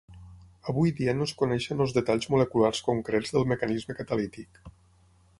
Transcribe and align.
Avui 0.71 0.93
dia 0.99 1.13
no 1.17 1.25
es 1.27 1.33
coneixen 1.41 1.83
els 1.85 1.93
detalls 1.97 2.29
moleculars 2.35 2.81
concrets 2.87 3.35
del 3.35 3.45
mecanisme 3.53 3.97
catalític. 3.99 4.59